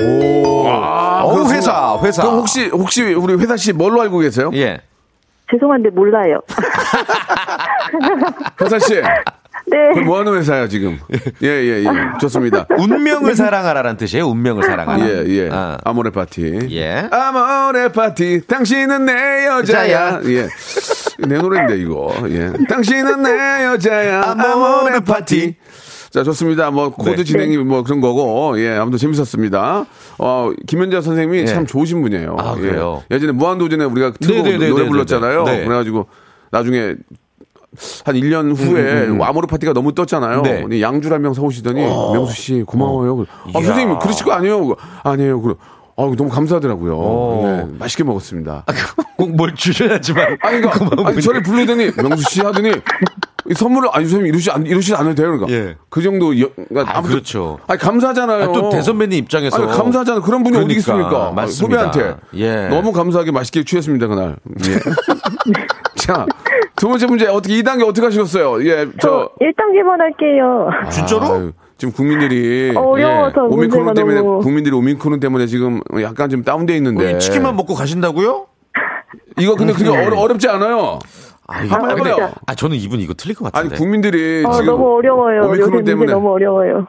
[0.00, 0.68] 오.
[0.68, 1.56] 아, 오, 그렇습니다.
[1.56, 2.22] 회사, 회사.
[2.22, 4.50] 그럼 혹시, 혹시 우리 회사 씨 뭘로 알고 계세요?
[4.54, 4.80] 예.
[5.50, 6.40] 죄송한데 몰라요.
[8.60, 9.00] 회사 씨.
[9.66, 9.76] 네.
[9.94, 10.98] 그럼 뭐 하는 회사야, 지금?
[11.42, 12.18] 예, 예, 예.
[12.20, 12.66] 좋습니다.
[12.78, 14.26] 운명을 사랑하라는 뜻이에요.
[14.26, 15.08] 운명을 사랑하라.
[15.08, 15.48] 예, 예.
[15.50, 15.78] 아.
[15.84, 16.68] 아모레 파티.
[16.70, 17.08] 예.
[17.10, 18.42] 아모레 파티.
[18.46, 20.20] 당신은 내 여자야.
[20.24, 20.48] 예.
[21.26, 22.14] 내 노래인데, 이거.
[22.28, 22.52] 예.
[22.68, 24.22] 당신은 내 여자야.
[24.38, 25.56] 아모레 파티.
[26.10, 26.70] 자, 좋습니다.
[26.70, 27.24] 뭐, 코드 네.
[27.24, 29.86] 진행이 뭐 그런 거고, 예, 아무튼 재밌었습니다.
[30.18, 31.46] 어, 김연자 선생님이 예.
[31.46, 32.36] 참 좋으신 분이에요.
[32.38, 33.02] 아, 그래요?
[33.10, 33.16] 예.
[33.16, 34.70] 예전에 무한도전에 우리가 틀고 네네네네네네.
[34.70, 35.42] 노래 불렀잖아요.
[35.44, 35.64] 네.
[35.64, 36.06] 그래가지고,
[36.52, 36.94] 나중에,
[38.04, 40.42] 한 1년 후에 아모르 파티가 너무 떴잖아요.
[40.42, 40.80] 음, 네.
[40.80, 43.24] 양주를 한 병 사오시더니 명수 씨 고마워요.
[43.54, 43.66] 아, 이야.
[43.66, 44.74] 선생님 그러실 거 아니에요?
[45.02, 45.40] 아니에요.
[45.40, 45.54] 그래.
[45.96, 46.92] 아, 너무 감사하더라고요.
[46.96, 47.42] 오.
[47.46, 48.64] 예, 맛있게 먹었습니다.
[49.16, 50.38] 꼭 뭘 주셔야지만.
[50.42, 52.70] 아니, 그러니까, 아니, 저를 부르더니, 명수 씨 하더니,
[53.48, 55.38] 이 선물을, 아니, 선생님, 이러시, 안, 이러시 않아도 돼요.
[55.38, 55.52] 그러니까.
[55.52, 55.76] 예.
[55.88, 57.60] 그 정도, 여, 그러니까 아, 그렇죠.
[57.68, 58.42] 아니, 감사하잖아요.
[58.42, 59.56] 아, 또 대선배님 입장에서.
[59.56, 60.22] 아니, 감사하잖아요.
[60.22, 61.30] 그런 분이 어디 그러니까, 있습니까?
[61.30, 61.90] 맞습니다.
[61.90, 62.16] 후배한테.
[62.34, 62.68] 예.
[62.68, 64.36] 너무 감사하게 맛있게 취했습니다, 그날.
[64.66, 64.74] 예.
[66.04, 66.26] 자,
[66.76, 68.62] 두 번째 문제, 어떻게, 2단계 어떻게 하셨어요?
[68.66, 69.30] 예, 저.
[69.40, 70.68] 1단계만 할게요.
[70.90, 71.24] 진짜로?
[71.32, 74.40] 아유, 지금 국민들이 어려워서 예, 오미크론 때문에 너무.
[74.40, 78.46] 국민들이 오미크론 때문에 지금 약간 좀 다운돼 있는데 우리 치킨만 먹고 가신다고요?
[79.38, 80.98] 이거 근데 그게 어려, 어렵지 않아요.
[81.46, 82.14] 아, 이거 한번 해봐요.
[82.16, 82.32] 진짜.
[82.46, 83.76] 아, 저는 이분 이거 틀릴 것 아니 같은데.
[83.76, 85.48] 국민들이 아, 지금 너무 어려워요.
[85.48, 86.86] 오미크론 때문에 너무 어려워요.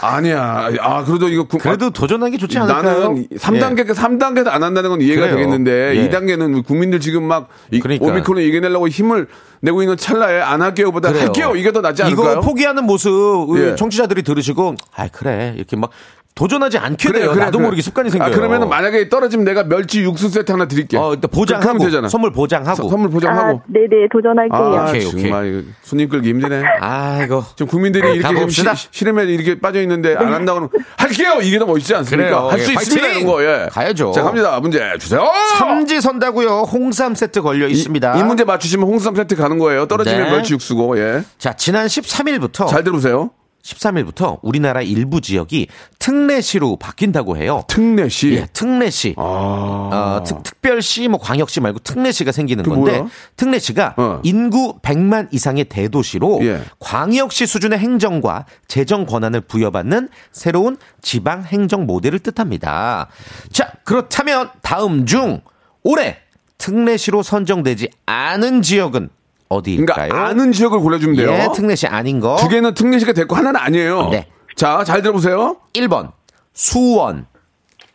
[0.00, 0.70] 아니야.
[0.80, 3.00] 아 그래도 이거 국- 그래도 도전하는 게 좋지 아, 않을까요?
[3.00, 5.36] 나는 3단계 3단계도 안 한다는 건 이해가 그래요.
[5.36, 6.08] 되겠는데 예.
[6.08, 8.06] 2단계는 국민들 지금 막 이, 그러니까.
[8.06, 9.26] 오미크론 이겨내려고 힘을
[9.60, 11.24] 내고 있는 찰나에 안 할게요보다 그래요.
[11.26, 12.32] 할게요 이게 더 낫지 않을까요?
[12.32, 13.10] 이거 포기하는 모습
[13.56, 13.74] 예.
[13.76, 15.90] 청취자들이 들으시고 아 그래 이렇게 막
[16.34, 17.32] 도전하지 않게 그래, 돼요.
[17.32, 17.64] 그래, 나도 그래.
[17.66, 18.30] 모르게 습관이 생겨요.
[18.30, 20.96] 아, 그러면은 만약에 떨어지면 내가 멸치 육수 세트 하나 드릴게.
[20.96, 22.08] 어, 일단 그러면 되잖아.
[22.08, 22.76] 선물 보장하고.
[22.76, 23.58] 서- 선물 보장하고.
[23.58, 24.56] 아, 네네, 도전할게요.
[24.80, 25.22] 아, 오케이, 오케이.
[25.22, 26.62] 정말 손님 끌기 힘드네.
[26.80, 28.76] 아 이거 지금 국민들이 이렇게 지금 가봅시다.
[28.76, 31.40] 시, 실험에 이렇게 빠져 있는데 안 한다고 하면 할게요.
[31.42, 32.30] 이게 더 멋있지 않습니까?
[32.30, 32.48] 그래요.
[32.52, 33.06] 할수 예, 있습니다.
[33.08, 33.42] 이런 거.
[33.42, 33.66] 예.
[33.72, 34.12] 가야죠.
[34.12, 34.60] 자, 갑니다.
[34.60, 35.28] 문제 주세요.
[35.58, 36.68] 삼지 선다고요.
[36.70, 38.16] 홍삼 세트 걸려 이, 있습니다.
[38.16, 39.86] 이 문제 맞추시면 홍삼 세트 가는 거예요.
[39.86, 40.30] 떨어지면 네.
[40.30, 40.98] 멸치 육수고.
[40.98, 41.22] 예.
[41.38, 43.30] 자 지난 13일부터 잘 들으세요.
[43.62, 47.64] 13일부터 우리나라 일부 지역이 특례시로 바뀐다고 해요.
[47.68, 48.32] 특례시.
[48.32, 49.14] 예, 특례시.
[49.18, 49.22] 아.
[49.22, 53.10] 어, 특, 특별시, 뭐 광역시 말고 특례시가 생기는 그 건데 뭐야?
[53.36, 54.20] 특례시가 어.
[54.22, 56.62] 인구 100만 이상의 대도시로 예.
[56.78, 63.08] 광역시 수준의 행정과 재정 권한을 부여받는 새로운 지방 행정 모델을 뜻합니다.
[63.52, 65.40] 자, 그렇다면 다음 중
[65.82, 66.18] 올해
[66.58, 69.10] 특례시로 선정되지 않은 지역은
[69.48, 70.08] 어디일까요?
[70.08, 71.30] 그러니까 아는 지역을 골라주면 돼요.
[71.32, 72.36] 예, 특례시 아닌 거.
[72.36, 74.10] 두 개는 특례시가 됐고 하나는 아니에요.
[74.10, 74.26] 네.
[74.56, 75.56] 자, 잘 들어보세요.
[75.74, 76.12] 1번
[76.52, 77.26] 수원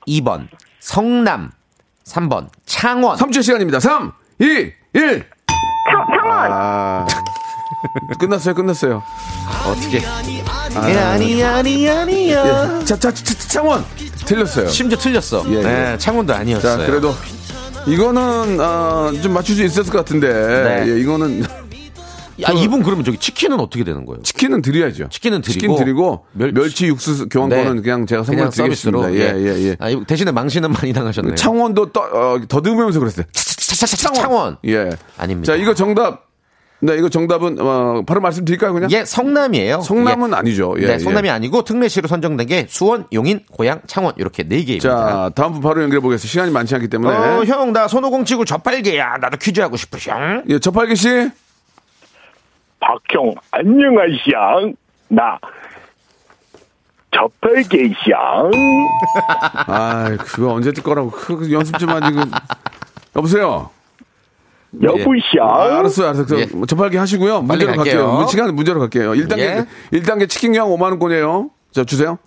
[0.07, 0.47] 2번
[0.79, 1.51] 성남
[2.05, 3.79] 3번 창원 3초 시간입니다.
[3.79, 4.73] 3, 2, 1.
[4.93, 6.49] 창, 창원!
[6.51, 7.05] 아.
[8.19, 9.03] 끝났어요, 끝났어요.
[9.67, 10.41] 어떻게 아니
[10.97, 12.85] 아니 아니야 예.
[12.85, 13.85] 자, 자, 자, 자, 창원.
[14.25, 14.69] 틀렸어요.
[14.69, 15.61] 심지어 틀렸어 예, 예.
[15.61, 17.13] 네, 창원도 아니었어요 자, 그래도
[17.87, 20.91] 이거는 어, 좀 맞출 수 있었을 것 같은데 네.
[20.91, 21.43] 예, 이거는
[22.41, 24.21] 야, 이분 그러면 저기 치킨은 어떻게 되는 거예요?
[24.23, 25.07] 치킨은 드려야죠.
[25.09, 27.81] 치킨은 드리고 치킨 드리고 멸치- 멸치, 육수 교환권은 네.
[27.81, 29.03] 그냥 제가 선물 드리겠습니다.
[29.03, 29.15] 서비스로.
[29.15, 29.75] 예, 예, 예.
[29.79, 31.35] 아, 대신에 망신은 많이 당하셨네요.
[31.35, 33.25] 창원도 떠, 어, 더듬으면서 그랬어요.
[33.33, 34.57] 차차차 창원.
[34.65, 34.89] 예.
[35.17, 35.53] 아닙니다.
[35.53, 36.22] 자, 이거 정답.
[36.83, 38.91] 네, 이거 정답은 어, 바로 말씀드릴까요, 그냥?
[38.91, 39.79] 예, 성남이에요.
[39.79, 40.35] 성남은 예.
[40.35, 40.75] 아니죠.
[40.79, 40.99] 예, 네, 예.
[40.99, 44.89] 성남이 아니고 특례시로 선정된 게 수원, 용인, 고양, 창원 이렇게 네 개입니다.
[44.89, 46.29] 자, 다음 분 바로 연결해 보겠습니다.
[46.29, 47.15] 시간이 많지 않기 때문에.
[47.15, 49.15] 어, 형, 나 손오공 치고 저팔계야.
[49.21, 50.43] 나도 퀴즈 하고 싶어, 형.
[50.49, 51.07] 예, 저팔기 씨.
[52.81, 54.75] 박형 안녕하시앙
[55.07, 55.39] 나
[57.15, 58.51] 저팔계시앙
[59.67, 61.11] 아, 그거 언제 뜰 거라고.
[61.11, 62.13] 그 연습 좀 하지.
[62.13, 62.25] 그.
[63.15, 63.69] 여보세요.
[64.81, 66.25] 여보시앙 아, 알았어요, 알았어요.
[66.25, 66.47] 그 예.
[66.67, 67.41] 저팔기 하시고요.
[67.41, 68.07] 문제로 갈게요.
[68.07, 68.27] 갈게요.
[68.27, 69.11] 시간 문제로 갈게요.
[69.11, 69.65] 1단계, 예.
[69.91, 71.49] 1단계 치킨 교환 5만원권이에요.
[71.71, 72.17] 자, 주세요.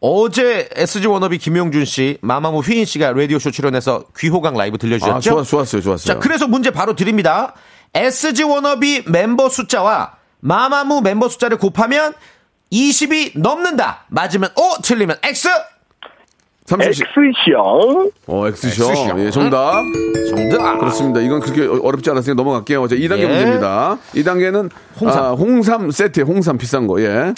[0.00, 5.16] 어제 SG 워너비 김용준 씨, 마마무 휘인 씨가 라디오쇼 출연해서 귀호강 라이브 들려주셨죠?
[5.16, 6.14] 아, 좋았, 좋았어요, 좋았어요.
[6.14, 7.54] 자, 그래서 문제 바로 드립니다.
[7.94, 12.14] SG 워너비 멤버 숫자와 마마무 멤버 숫자를 곱하면
[12.72, 14.04] 20이 넘는다.
[14.08, 15.48] 맞으면 O, 틀리면 X.
[16.68, 17.02] 30시.
[17.06, 18.90] X시앙 어, X쇼.
[18.90, 19.20] X쇼.
[19.20, 19.82] 예, 정답.
[20.28, 20.78] 정답.
[20.78, 21.20] 그렇습니다.
[21.20, 22.86] 이건 그렇게 어- 어렵지 않았으니까 넘어갈게요.
[22.88, 23.26] 자, 2단계 예.
[23.26, 23.98] 문제입니다.
[24.14, 25.24] 2단계는 홍삼.
[25.24, 27.00] 아, 홍삼 세트에 홍삼 비싼 거.
[27.00, 27.32] 예.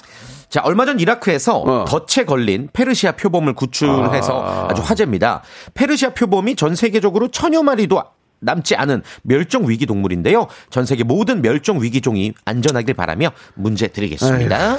[0.49, 1.85] 자, 얼마 전 이라크에서 어.
[1.85, 4.75] 덫에 걸린 페르시아 표범을 구출해서 아.
[4.75, 5.43] 주 화제입니다.
[5.75, 8.03] 페르시아 표범이 전 세계적으로 천여 마리도
[8.41, 10.49] 남지 않은 멸종 위기 동물인데요.
[10.71, 14.79] 전 세계 모든 멸종 위기종이 안전하길 바라며 문제 드리겠습니다.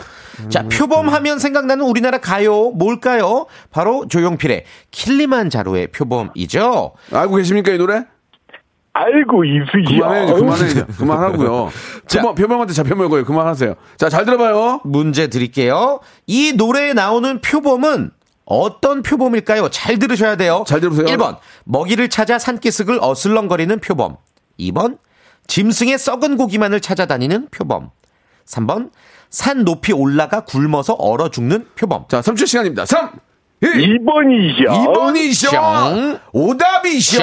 [0.49, 3.45] 자, 표범하면 생각나는 우리나라 가요 뭘까요?
[3.71, 6.93] 바로 조용필의 킬리만자로의 표범이죠.
[7.11, 8.05] 알고 계십니까, 이 노래?
[8.93, 10.85] 알고 있으시앙 그만해, 그만해, 이제.
[10.97, 11.69] 그만하고요.
[12.07, 12.19] 자.
[12.21, 13.23] 표범, 표범한테 잡혀 먹어요.
[13.23, 13.75] 그만하세요.
[13.97, 14.81] 자, 잘 들어봐요.
[14.83, 16.01] 문제 드릴게요.
[16.27, 18.11] 이 노래에 나오는 표범은
[18.43, 19.69] 어떤 표범일까요?
[19.69, 20.65] 잘 들으셔야 돼요.
[20.67, 21.05] 잘 들으세요.
[21.05, 24.17] 1번, 먹이를 찾아 산기슭을 어슬렁거리는 표범.
[24.59, 24.97] 2번,
[25.47, 27.91] 짐승의 썩은 고기만을 찾아다니는 표범.
[28.51, 28.91] 3번,
[29.29, 32.05] 산 높이 올라가 굶어서 얼어 죽는 표범.
[32.09, 32.85] 자, 3초 시간입니다.
[32.85, 33.11] 3,
[33.61, 35.49] 1, 2번이시앙 2번이죠.
[35.49, 36.19] 숑.
[36.33, 37.19] 오답이죠.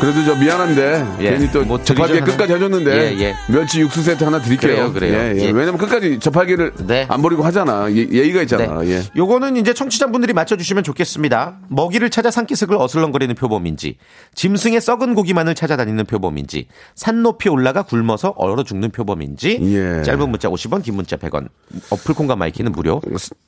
[0.00, 3.34] 그래도 저 미안한데 예, 괜히 또뭐 드리죠, 끝까지 해줬는데 예, 예.
[3.48, 4.92] 멸치 육수 세트 하나 드릴게요.
[4.92, 5.18] 그래요, 그래요.
[5.36, 5.46] 예, 예.
[5.46, 5.50] 예.
[5.50, 7.06] 왜냐면 끝까지 저팔계를 네.
[7.08, 7.86] 안 버리고 하잖아.
[7.90, 8.80] 예, 예의가 있잖아.
[8.82, 8.90] 네.
[8.90, 9.02] 예.
[9.16, 11.58] 요거는 이제 청취자분들이 맞춰주시면 좋겠습니다.
[11.68, 13.96] 먹이를 찾아 산기슭을 어슬렁거리는 표범인지,
[14.34, 20.02] 짐승의 썩은 고기만을 찾아다니는 표범인지, 산 높이 올라가 굶어서 얼어 죽는 표범인지, 예.
[20.04, 21.48] 짧은 문자 50원, 긴 문자 100원,
[21.90, 23.00] 어플 콩과 my K는 무료.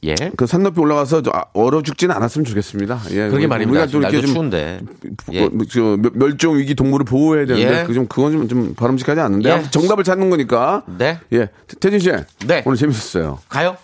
[0.05, 0.15] 예.
[0.37, 3.01] 그 산 높이 올라가서 저 아, 얼어 죽지는 않았으면 좋겠습니다.
[3.11, 3.29] 예.
[3.29, 3.83] 그러게 말입니다.
[3.83, 4.81] 우리가 좀 이렇게 좀 추운데.
[5.27, 5.47] 뭐, 예.
[5.49, 7.85] 뭐, 저 멸- 멸종 위기 동물을 보호해야 되는데 예.
[7.85, 9.71] 그 좀 그건 좀, 좀 바람직하지 않는데 예.
[9.71, 10.83] 정답을 찾는 거니까.
[10.87, 11.19] 네.
[11.33, 11.49] 예.
[11.79, 12.11] 태진 씨.
[12.47, 12.63] 네.
[12.65, 13.39] 오늘 재밌었어요.
[13.49, 13.77] 가요?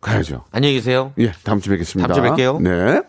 [0.00, 0.44] 가야죠.
[0.50, 1.12] 안녕히 계세요.
[1.20, 1.32] 예.
[1.44, 2.12] 다음 주에 뵙겠습니다.
[2.12, 2.62] 다음 주에 뵐게요.
[2.62, 3.02] 네.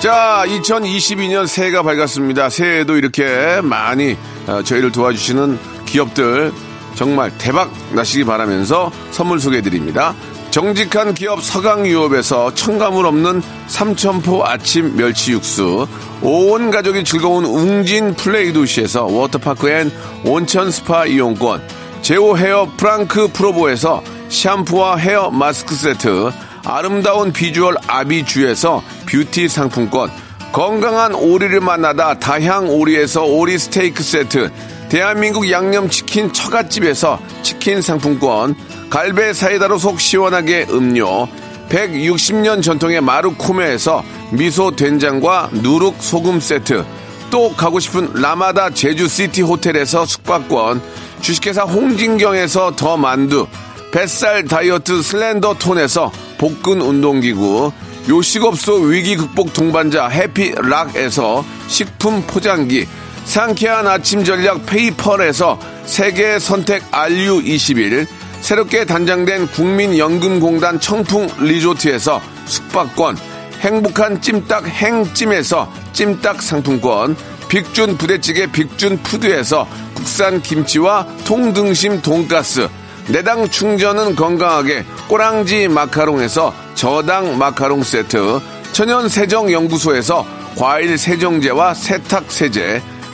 [0.00, 2.50] 자, 2022년 새해가 밝았습니다.
[2.50, 6.52] 새해에도 이렇게 많이 어, 저희를 도와주시는 기업들
[6.94, 10.14] 정말 대박 나시기 바라면서 선물 소개해 드립니다.
[10.50, 15.86] 정직한 기업 서강유업에서 첨가물 없는 삼천포 아침 멸치 육수,
[16.22, 19.90] 온 가족이 즐거운 웅진 플레이 도시에서 워터파크 and
[20.24, 21.62] 온천 스파 이용권,
[22.00, 26.30] 제오 헤어 프랑크 프로보에서 샴푸와 헤어 마스크 세트,
[26.64, 30.10] 아름다운 비주얼 아비주에서 뷰티 상품권,
[30.52, 34.50] 건강한 오리를 만나다 다향 오리에서 오리 스테이크 세트,
[34.88, 38.54] 대한민국 양념치킨 처갓집에서 치킨 상품권,
[38.88, 41.28] 갈배 사이다로 속 시원하게 음료,
[41.68, 46.84] 160년 전통의 마르코메에서 미소 된장과 누룩 소금 세트,
[47.30, 50.80] 또 가고 싶은 라마다 제주시티 호텔에서 숙박권,
[51.20, 53.46] 주식회사 홍진경에서 더 만두,
[53.92, 57.72] 뱃살 다이어트 슬렌더 톤에서 복근 운동기구,
[58.08, 62.86] 요식업소 위기 극복 동반자 해피락에서 식품 포장기,
[63.28, 68.06] 상쾌한 아침 전략 페이펄에서 세계 선택 RU21,
[68.40, 73.18] 새롭게 단장된 국민연금공단 청풍 리조트에서 숙박권,
[73.60, 77.16] 행복한 찜닭 행찜에서 찜닭 상품권,
[77.50, 82.66] 빅준 부대찌개 빅준 푸드에서 국산 김치와 통등심 돈가스,
[83.08, 88.40] 내당 충전은 건강하게 꼬랑지 마카롱에서 저당 마카롱 세트,
[88.72, 90.24] 천연 세정 연구소에서
[90.56, 92.80] 과일 세정제와 세탁 세제,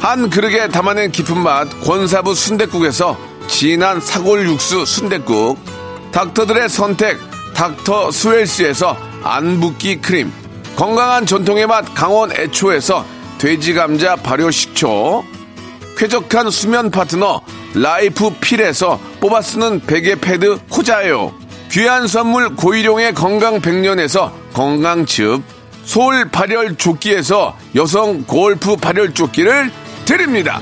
[0.00, 5.58] 한 그릇에 담아낸 깊은 맛 권사부 순댓국에서 진한 사골 육수 순댓국.
[6.10, 7.18] 닥터들의 선택
[7.54, 10.32] 닥터 스웰스에서 안붓기 크림.
[10.74, 13.04] 건강한 전통의 맛 강원 애초에서
[13.36, 15.22] 돼지 감자 발효 식초.
[15.98, 17.42] 쾌적한 수면 파트너
[17.74, 21.34] 라이프 필에서 뽑아 쓰는 베개 패드 코자요.
[21.70, 25.42] 귀한 선물 고일용의 건강 백년에서 건강즙.
[25.84, 29.70] 소울 발열 조끼에서 여성 골프 발열 조끼를
[30.10, 30.60] 드립니다.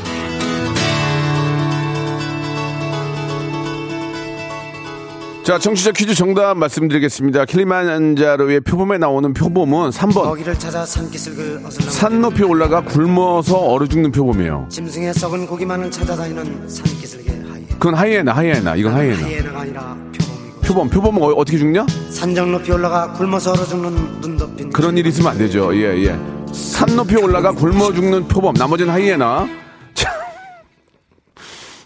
[5.43, 7.47] 자, 청취자 퀴즈 정답 말씀드리겠습니다.
[7.47, 10.25] 킬리만자로의 표범에 나오는 표범은 3번.
[10.25, 14.67] 먹이를 찾아 산기슭을 어슬렁 산 높이 올라가 굶어서 얼어 죽는 표범이에요.
[14.69, 18.77] 짐승의 썩은 고기만을 찾아다니는 산기슭의 하이에나 그건 하이에나, 하이에나.
[18.77, 19.23] 이건 하이에나.
[19.25, 21.87] 하이에나가 아니라 표범이고 표범, 표범은 어, 어떻게 죽냐?
[22.11, 25.75] 산정 높이 올라가 굶어서 얼어 죽는 눈 덮인 그런 일이 있으면 안 되죠.
[25.75, 26.38] 예, 예.
[26.53, 29.49] 산 높이 올라가 굶어 죽는 표범, 나머지는 하이에나.
[29.95, 30.11] 자.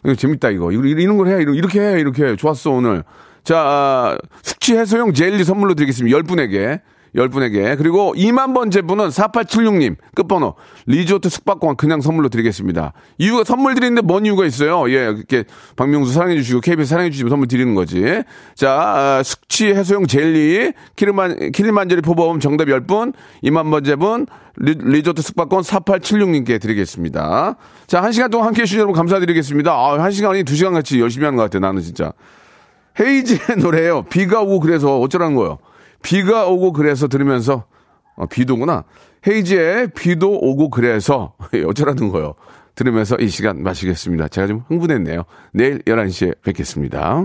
[0.04, 0.72] 이거 재밌다, 이거.
[0.72, 1.42] 이거 이런 걸 해.
[1.42, 2.36] 이렇게 해, 이렇게.
[2.36, 3.04] 좋았어, 오늘.
[3.44, 6.16] 자, 아, 숙취 해소용 젤리 선물로 드리겠습니다.
[6.18, 6.80] 10분에게.
[7.16, 7.76] 10분에게.
[7.76, 9.96] 그리고 2만 번째 분은 4876님.
[10.14, 10.54] 끝번호.
[10.86, 12.92] 리조트 숙박권 그냥 선물로 드리겠습니다.
[13.18, 14.88] 이유가 선물 드리는데 뭔 이유가 있어요?
[14.90, 15.44] 예, 이렇게
[15.76, 18.22] 박명수 사랑해 주시고 KBS 사랑해 주시면 선물 드리는 거지.
[18.54, 20.72] 자, 아, 숙취 해소용 젤리.
[20.96, 23.12] 킬리만, 킬리만젤리 표범 정답 10분.
[23.44, 24.26] 2만 번째 분.
[24.56, 27.56] 리, 리조트 숙박권 4876님께 드리겠습니다.
[27.86, 29.72] 자, 한 시간 동안 함께 해주신 여러분 감사드리겠습니다.
[29.72, 31.60] 아, 한 시간이 두 시간 같이 열심히 하는 것 같아요.
[31.60, 32.12] 나는 진짜.
[33.00, 34.02] 헤이즈의 노래예요.
[34.02, 35.58] 비가 오고 그래서 어쩌라는 거예요.
[36.02, 37.64] 비가 오고 그래서 들으면서
[38.16, 38.84] 어, 비도구나.
[39.26, 41.34] 헤이즈의 비도 오고 그래서
[41.66, 42.34] 어쩌라는 거예요.
[42.74, 44.28] 들으면서 이 시간 마시겠습니다.
[44.28, 45.24] 제가 좀 흥분했네요.
[45.52, 47.24] 내일 11시에 뵙겠습니다.